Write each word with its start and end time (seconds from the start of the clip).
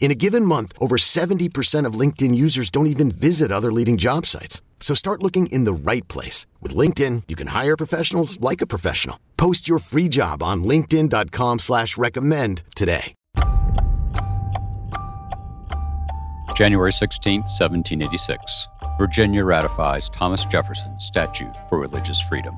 In 0.00 0.10
a 0.10 0.14
given 0.14 0.44
month, 0.44 0.72
over 0.80 0.96
70% 0.96 1.84
of 1.84 1.92
LinkedIn 2.00 2.34
users 2.34 2.70
don't 2.70 2.86
even 2.86 3.10
visit 3.10 3.52
other 3.52 3.70
leading 3.70 3.98
job 3.98 4.24
sites. 4.24 4.62
So 4.80 4.94
start 4.94 5.22
looking 5.22 5.48
in 5.48 5.64
the 5.64 5.72
right 5.74 6.06
place. 6.08 6.46
With 6.62 6.74
LinkedIn, 6.74 7.24
you 7.28 7.36
can 7.36 7.48
hire 7.48 7.76
professionals 7.76 8.40
like 8.40 8.62
a 8.62 8.66
professional. 8.66 9.20
Post 9.36 9.68
your 9.68 9.80
free 9.80 10.08
job 10.08 10.42
on 10.42 10.64
linkedin.com 10.64 11.58
slash 11.58 11.98
recommend 11.98 12.62
today. 12.74 13.14
January 16.54 16.90
16th, 16.90 17.46
1786. 17.46 18.68
Virginia 18.98 19.44
ratifies 19.44 20.08
Thomas 20.08 20.44
Jefferson's 20.44 21.04
Statute 21.04 21.56
for 21.68 21.78
Religious 21.78 22.20
Freedom. 22.20 22.56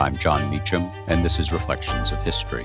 I'm 0.00 0.16
Jon 0.16 0.48
Meacham, 0.48 0.84
and 1.08 1.24
this 1.24 1.40
is 1.40 1.52
Reflections 1.52 2.12
of 2.12 2.22
History. 2.22 2.64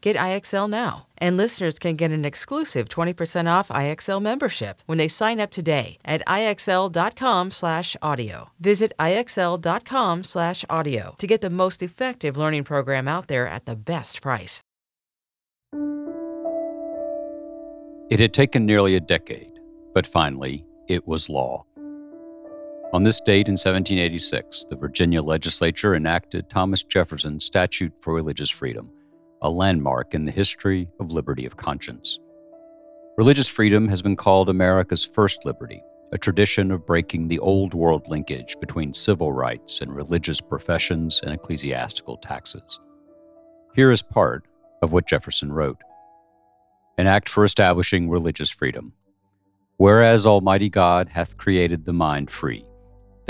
Get 0.00 0.16
IXL 0.16 0.68
now. 0.68 1.06
And 1.18 1.36
listeners 1.36 1.78
can 1.78 1.94
get 1.96 2.10
an 2.10 2.24
exclusive 2.24 2.88
20% 2.88 3.46
off 3.46 3.68
IXL 3.68 4.20
membership 4.22 4.82
when 4.86 4.98
they 4.98 5.08
sign 5.08 5.38
up 5.40 5.50
today 5.50 5.98
at 6.04 6.22
IXL.com/audio. 6.26 8.50
Visit 8.58 8.92
IXL.com/audio 8.98 11.14
to 11.18 11.26
get 11.26 11.40
the 11.40 11.50
most 11.50 11.82
effective 11.82 12.36
learning 12.36 12.64
program 12.64 13.06
out 13.06 13.28
there 13.28 13.46
at 13.46 13.66
the 13.66 13.76
best 13.76 14.20
price. 14.22 14.62
It 18.10 18.18
had 18.18 18.34
taken 18.34 18.66
nearly 18.66 18.96
a 18.96 19.00
decade, 19.00 19.52
but 19.94 20.06
finally, 20.06 20.64
it 20.88 21.06
was 21.06 21.28
law. 21.28 21.64
On 22.92 23.04
this 23.04 23.20
date 23.20 23.46
in 23.46 23.56
1786, 23.56 24.64
the 24.64 24.74
Virginia 24.74 25.22
legislature 25.22 25.94
enacted 25.94 26.50
Thomas 26.50 26.82
Jefferson's 26.82 27.44
Statute 27.44 27.92
for 28.00 28.12
Religious 28.12 28.50
Freedom, 28.50 28.90
a 29.42 29.50
landmark 29.50 30.14
in 30.14 30.24
the 30.24 30.32
history 30.32 30.88
of 31.00 31.12
liberty 31.12 31.46
of 31.46 31.56
conscience. 31.56 32.18
Religious 33.16 33.48
freedom 33.48 33.88
has 33.88 34.02
been 34.02 34.16
called 34.16 34.48
America's 34.48 35.04
first 35.04 35.44
liberty, 35.44 35.82
a 36.12 36.18
tradition 36.18 36.70
of 36.70 36.86
breaking 36.86 37.28
the 37.28 37.38
old 37.38 37.74
world 37.74 38.06
linkage 38.08 38.56
between 38.60 38.92
civil 38.92 39.32
rights 39.32 39.80
and 39.80 39.94
religious 39.94 40.40
professions 40.40 41.20
and 41.22 41.32
ecclesiastical 41.32 42.16
taxes. 42.18 42.80
Here 43.74 43.90
is 43.90 44.02
part 44.02 44.44
of 44.82 44.92
what 44.92 45.06
Jefferson 45.06 45.52
wrote 45.52 45.78
An 46.98 47.06
act 47.06 47.28
for 47.28 47.44
establishing 47.44 48.10
religious 48.10 48.50
freedom. 48.50 48.92
Whereas 49.76 50.26
Almighty 50.26 50.68
God 50.68 51.08
hath 51.08 51.38
created 51.38 51.84
the 51.84 51.92
mind 51.92 52.30
free, 52.30 52.66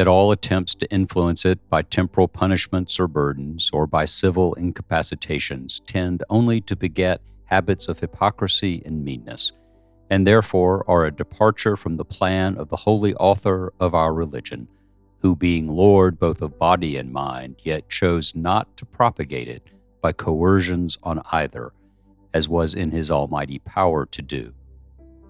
that 0.00 0.08
all 0.08 0.32
attempts 0.32 0.74
to 0.74 0.90
influence 0.90 1.44
it 1.44 1.58
by 1.68 1.82
temporal 1.82 2.26
punishments 2.26 2.98
or 2.98 3.06
burdens, 3.06 3.68
or 3.70 3.86
by 3.86 4.02
civil 4.06 4.54
incapacitations, 4.54 5.78
tend 5.84 6.24
only 6.30 6.58
to 6.58 6.74
beget 6.74 7.20
habits 7.44 7.86
of 7.86 8.00
hypocrisy 8.00 8.82
and 8.86 9.04
meanness, 9.04 9.52
and 10.08 10.26
therefore 10.26 10.86
are 10.88 11.04
a 11.04 11.10
departure 11.10 11.76
from 11.76 11.98
the 11.98 12.04
plan 12.06 12.56
of 12.56 12.70
the 12.70 12.76
holy 12.76 13.12
author 13.16 13.74
of 13.78 13.94
our 13.94 14.14
religion, 14.14 14.66
who, 15.20 15.36
being 15.36 15.68
Lord 15.68 16.18
both 16.18 16.40
of 16.40 16.58
body 16.58 16.96
and 16.96 17.12
mind, 17.12 17.56
yet 17.62 17.90
chose 17.90 18.34
not 18.34 18.74
to 18.78 18.86
propagate 18.86 19.48
it 19.48 19.68
by 20.00 20.12
coercions 20.12 20.96
on 21.02 21.20
either, 21.30 21.72
as 22.32 22.48
was 22.48 22.74
in 22.74 22.90
his 22.90 23.10
almighty 23.10 23.58
power 23.58 24.06
to 24.06 24.22
do. 24.22 24.54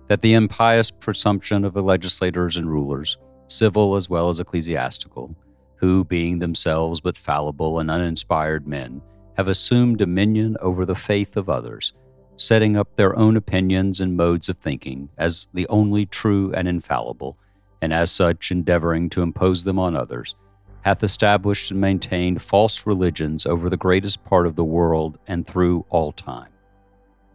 That 0.07 0.23
the 0.23 0.35
impious 0.35 0.93
presumption 0.93 1.65
of 1.65 1.73
the 1.73 1.83
legislators 1.83 2.57
and 2.57 2.71
rulers, 2.71 3.19
civil 3.51 3.97
as 3.97 4.09
well 4.09 4.31
as 4.31 4.41
ecclesiastical, 4.41 5.35
who, 5.77 6.05
being 6.05 6.39
themselves 6.39 7.01
but 7.01 7.17
fallible 7.17 7.79
and 7.79 7.91
uninspired 7.91 8.67
men, 8.67 9.01
have 9.37 9.49
assumed 9.49 9.99
dominion 9.99 10.57
over 10.61 10.85
the 10.85 10.95
faith 10.95 11.37
of 11.37 11.49
others, 11.49 11.93
setting 12.37 12.77
up 12.77 12.97
their 12.97 13.17
own 13.17 13.37
opinions 13.37 14.01
and 14.01 14.17
modes 14.17 14.49
of 14.49 14.57
thinking 14.59 15.09
as 15.19 15.49
the 15.55 15.67
only 15.69 16.07
true 16.07 16.53
and 16.55 16.69
infallible, 16.69 17.39
and 17.83 17.93
as 17.93 18.11
such 18.11 18.51
endeavoring 18.51 19.09
to 19.09 19.23
impose 19.23 19.65
them 19.65 19.79
on 19.79 19.97
others, 19.97 20.35
hath 20.83 21.03
established 21.03 21.71
and 21.71 21.81
maintained 21.81 22.43
false 22.43 22.87
religions 22.87 23.47
over 23.47 23.69
the 23.69 23.77
greatest 23.77 24.25
part 24.25 24.47
of 24.47 24.57
the 24.57 24.65
world 24.65 25.19
and 25.27 25.47
through 25.47 25.85
all 25.91 26.13
time. 26.13 26.51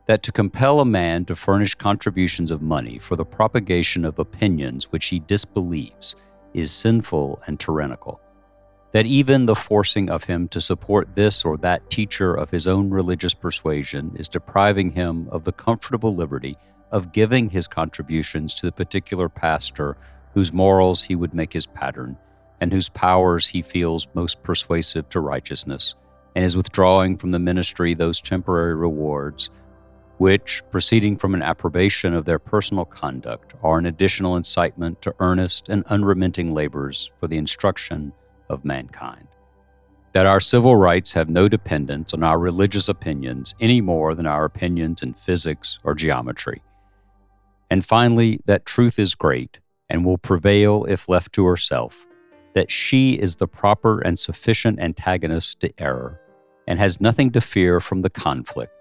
That 0.08 0.22
to 0.24 0.32
compel 0.32 0.80
a 0.80 0.86
man 0.86 1.26
to 1.26 1.36
furnish 1.36 1.74
contributions 1.74 2.52
of 2.52 2.62
money 2.62 3.00
for 3.00 3.16
the 3.16 3.26
propagation 3.26 4.06
of 4.06 4.20
opinions 4.20 4.92
which 4.92 5.08
he 5.08 5.20
disbelieves 5.20 6.16
is 6.54 6.72
sinful 6.72 7.42
and 7.48 7.60
tyrannical. 7.60 8.22
That 8.92 9.08
even 9.08 9.46
the 9.46 9.56
forcing 9.56 10.10
of 10.10 10.24
him 10.24 10.48
to 10.50 10.62
support 10.62 11.16
this 11.16 11.44
or 11.44 11.58
that 11.58 11.90
teacher 11.90 12.36
of 12.36 12.52
his 12.52 12.68
own 12.68 12.92
religious 12.92 13.34
persuasion 13.34 14.16
is 14.16 14.28
depriving 14.28 14.92
him 14.92 15.28
of 15.32 15.44
the 15.44 15.52
comfortable 15.52 16.16
liberty 16.16 16.58
of 16.92 17.12
giving 17.12 17.50
his 17.50 17.68
contributions 17.68 18.54
to 18.54 18.68
the 18.68 18.72
particular 18.72 19.28
pastor 19.28 19.98
whose 20.34 20.54
morals 20.54 21.04
he 21.04 21.16
would 21.16 21.34
make 21.34 21.52
his 21.52 21.66
pattern 21.66 22.18
and 22.62 22.72
whose 22.72 22.90
powers 22.90 23.48
he 23.48 23.62
feels 23.62 24.08
most 24.14 24.42
persuasive 24.44 25.10
to 25.10 25.20
righteousness, 25.20 25.96
and 26.36 26.46
is 26.46 26.56
withdrawing 26.56 27.18
from 27.18 27.32
the 27.32 27.40
ministry 27.40 27.94
those 27.94 28.22
temporary 28.22 28.76
rewards 28.76 29.50
which, 30.18 30.64
proceeding 30.72 31.18
from 31.18 31.34
an 31.34 31.42
approbation 31.42 32.14
of 32.14 32.26
their 32.26 32.40
personal 32.40 32.86
conduct, 32.86 33.54
are 33.64 33.78
an 33.78 33.86
additional 33.86 34.38
incitement 34.38 35.02
to 35.02 35.14
earnest 35.20 35.70
and 35.70 35.84
unremitting 35.88 36.54
labors 36.54 37.12
for 37.20 37.28
the 37.28 37.38
instruction 37.38 38.14
of 38.50 38.64
mankind. 38.64 39.28
That 40.14 40.26
our 40.26 40.40
civil 40.40 40.76
rights 40.78 41.12
have 41.14 41.30
no 41.30 41.50
dependence 41.50 42.14
on 42.14 42.24
our 42.24 42.40
religious 42.40 42.88
opinions 42.88 43.54
any 43.60 43.82
more 43.82 44.16
than 44.16 44.26
our 44.26 44.46
opinions 44.46 45.02
in 45.02 45.14
physics 45.14 45.80
or 45.84 45.94
geometry. 45.94 46.62
And 47.70 47.86
finally, 47.86 48.40
that 48.46 48.66
truth 48.66 49.00
is 49.00 49.16
great 49.16 49.60
and 49.90 50.06
will 50.06 50.18
prevail 50.18 50.86
if 50.86 51.10
left 51.10 51.34
to 51.34 51.46
herself, 51.46 52.08
that 52.54 52.72
she 52.72 53.14
is 53.14 53.36
the 53.36 53.48
proper 53.48 54.00
and 54.00 54.18
sufficient 54.18 54.80
antagonist 54.80 55.60
to 55.60 55.74
error, 55.78 56.22
and 56.68 56.80
has 56.80 57.02
nothing 57.02 57.32
to 57.32 57.42
fear 57.42 57.82
from 57.82 58.02
the 58.02 58.10
conflict 58.10 58.75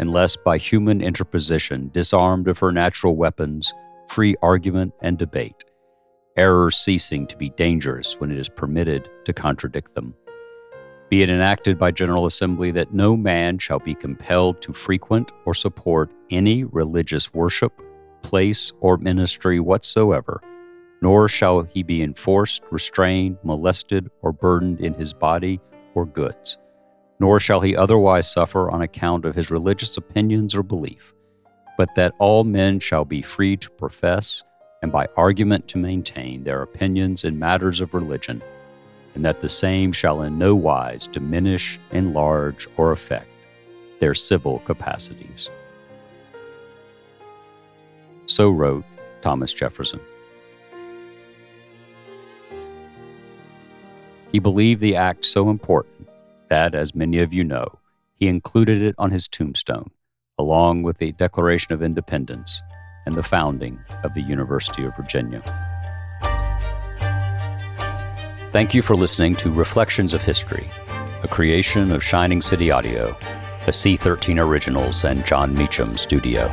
unless 0.00 0.34
by 0.34 0.56
human 0.56 1.02
interposition, 1.02 1.90
disarmed 1.92 2.48
of 2.48 2.58
her 2.58 2.72
natural 2.72 3.16
weapons, 3.16 3.74
free 4.08 4.34
argument 4.42 4.94
and 5.02 5.18
debate, 5.18 5.64
error 6.36 6.70
ceasing 6.70 7.26
to 7.26 7.36
be 7.36 7.50
dangerous 7.50 8.18
when 8.18 8.30
it 8.30 8.38
is 8.38 8.48
permitted 8.48 9.10
to 9.24 9.32
contradict 9.34 9.94
them. 9.94 10.14
Be 11.10 11.22
it 11.22 11.28
enacted 11.28 11.78
by 11.78 11.90
General 11.90 12.24
Assembly 12.24 12.70
that 12.70 12.94
no 12.94 13.14
man 13.14 13.58
shall 13.58 13.78
be 13.78 13.94
compelled 13.94 14.62
to 14.62 14.72
frequent 14.72 15.32
or 15.44 15.54
support 15.54 16.10
any 16.30 16.64
religious 16.64 17.34
worship, 17.34 17.72
place, 18.22 18.72
or 18.80 18.96
ministry 18.96 19.60
whatsoever, 19.60 20.40
nor 21.02 21.28
shall 21.28 21.64
he 21.64 21.82
be 21.82 22.02
enforced, 22.02 22.62
restrained, 22.70 23.36
molested, 23.42 24.10
or 24.22 24.32
burdened 24.32 24.80
in 24.80 24.94
his 24.94 25.12
body 25.12 25.60
or 25.94 26.06
goods 26.06 26.58
nor 27.20 27.38
shall 27.38 27.60
he 27.60 27.76
otherwise 27.76 28.30
suffer 28.30 28.70
on 28.70 28.80
account 28.80 29.26
of 29.26 29.36
his 29.36 29.50
religious 29.50 29.96
opinions 29.98 30.54
or 30.54 30.62
belief, 30.62 31.14
but 31.76 31.94
that 31.94 32.14
all 32.18 32.44
men 32.44 32.80
shall 32.80 33.04
be 33.04 33.20
free 33.20 33.56
to 33.58 33.70
profess 33.70 34.42
and 34.82 34.90
by 34.90 35.06
argument 35.16 35.68
to 35.68 35.76
maintain 35.76 36.42
their 36.42 36.62
opinions 36.62 37.24
in 37.24 37.38
matters 37.38 37.82
of 37.82 37.92
religion, 37.92 38.42
and 39.14 39.22
that 39.22 39.40
the 39.40 39.48
same 39.48 39.92
shall 39.92 40.22
in 40.22 40.38
no 40.38 40.54
wise 40.54 41.06
diminish, 41.06 41.78
enlarge, 41.92 42.66
or 42.78 42.90
affect 42.90 43.28
their 43.98 44.14
civil 44.14 44.60
capacities. 44.60 45.50
So 48.24 48.48
wrote 48.48 48.84
Thomas 49.20 49.52
Jefferson. 49.52 50.00
He 54.32 54.38
believed 54.38 54.80
the 54.80 54.96
act 54.96 55.26
so 55.26 55.50
important 55.50 55.99
that, 56.50 56.74
as 56.74 56.94
many 56.94 57.18
of 57.20 57.32
you 57.32 57.42
know, 57.42 57.78
he 58.16 58.28
included 58.28 58.82
it 58.82 58.94
on 58.98 59.10
his 59.10 59.26
tombstone, 59.26 59.90
along 60.38 60.82
with 60.82 60.98
the 60.98 61.12
Declaration 61.12 61.72
of 61.72 61.82
Independence 61.82 62.62
and 63.06 63.14
the 63.14 63.22
founding 63.22 63.78
of 64.04 64.12
the 64.12 64.20
University 64.20 64.84
of 64.84 64.94
Virginia. 64.94 65.40
Thank 68.52 68.74
you 68.74 68.82
for 68.82 68.94
listening 68.94 69.36
to 69.36 69.50
Reflections 69.50 70.12
of 70.12 70.22
History, 70.22 70.68
a 71.22 71.28
creation 71.28 71.92
of 71.92 72.04
Shining 72.04 72.42
City 72.42 72.70
Audio, 72.70 73.16
a 73.62 73.70
C13 73.70 74.40
Originals 74.40 75.04
and 75.04 75.24
Jon 75.24 75.54
Meacham 75.54 75.96
studio. 75.96 76.52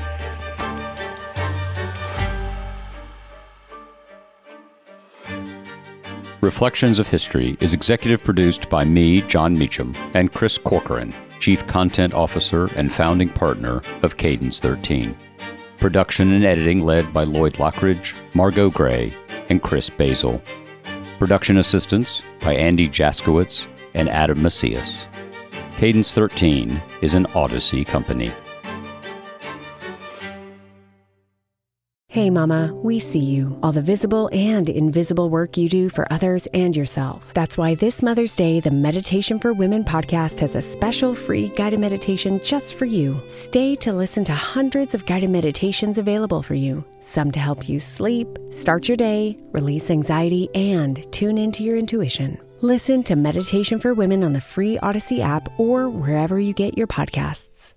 Reflections 6.42 7.00
of 7.00 7.08
History 7.10 7.58
is 7.62 7.74
executive 7.74 8.24
produced 8.24 8.70
by 8.70 8.86
me, 8.86 9.24
Jon 9.24 9.58
Meacham, 9.58 9.96
and 10.14 10.32
Chris 10.32 10.60
Corcoran, 10.60 11.12
Chief 11.40 11.66
Content 11.66 12.14
Officer 12.14 12.66
and 12.76 12.94
founding 12.94 13.30
partner 13.30 13.82
of 14.04 14.18
Cadence 14.18 14.60
13. 14.60 15.18
Production 15.80 16.32
and 16.34 16.46
editing 16.46 16.82
led 16.82 17.12
by 17.12 17.24
Lloyd 17.24 17.54
Lockridge, 17.54 18.14
Margot 18.36 18.70
Gray, 18.70 19.12
and 19.50 19.64
Chris 19.64 19.90
Basil. 19.90 20.40
Production 21.18 21.58
assistance 21.58 22.22
by 22.42 22.54
Andy 22.54 22.88
Jaskowitz 22.88 23.66
and 23.96 24.08
Adam 24.08 24.44
Macias. 24.44 25.08
Cadence 25.78 26.14
13 26.14 26.80
is 27.02 27.16
an 27.16 27.26
Odyssey 27.34 27.84
company. 27.84 28.32
Hey, 32.18 32.32
Mama, 32.32 32.74
we 32.74 33.00
see 33.00 33.20
you, 33.20 33.60
all 33.62 33.72
the 33.72 33.80
visible 33.80 34.28
and 34.34 34.70
invisible 34.70 35.30
work 35.30 35.56
you 35.56 35.70
do 35.70 35.88
for 35.88 36.12
others 36.12 36.48
and 36.52 36.76
yourself. 36.76 37.32
That's 37.36 37.60
why 37.60 37.76
this 37.76 38.02
Mother's 38.02 38.36
Day, 38.36 38.60
the 38.60 38.72
Meditation 38.72 39.38
for 39.38 39.54
Women 39.54 39.84
podcast 39.84 40.40
has 40.40 40.56
a 40.56 40.62
special 40.64 41.14
free 41.14 41.50
guided 41.50 41.80
meditation 41.80 42.42
just 42.44 42.74
for 42.74 42.86
you. 42.86 43.22
Stay 43.28 43.76
to 43.76 43.94
listen 43.94 44.24
to 44.24 44.34
hundreds 44.34 44.96
of 44.96 45.06
guided 45.06 45.30
meditations 45.30 46.00
available 46.00 46.42
for 46.42 46.56
you, 46.56 46.84
some 47.02 47.32
to 47.34 47.40
help 47.40 47.70
you 47.70 47.80
sleep, 47.80 48.28
start 48.50 48.88
your 48.88 48.98
day, 48.98 49.38
release 49.52 49.92
anxiety, 49.92 50.50
and 50.56 51.06
tune 51.14 51.38
into 51.38 51.62
your 51.62 51.78
intuition. 51.78 52.40
Listen 52.62 53.04
to 53.04 53.16
Meditation 53.16 53.80
for 53.80 53.94
Women 53.94 54.24
on 54.24 54.34
the 54.34 54.42
free 54.42 54.80
Odyssey 54.80 55.22
app 55.22 55.60
or 55.60 55.88
wherever 55.88 56.40
you 56.40 56.56
get 56.56 56.80
your 56.80 56.88
podcasts. 56.88 57.76